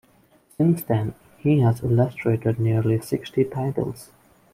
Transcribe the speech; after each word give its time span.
Since 0.57 0.81
then, 0.81 1.13
he 1.37 1.59
has 1.59 1.83
illustrated 1.83 2.59
nearly 2.59 2.99
sixty 3.01 3.43
titles. 3.43 4.09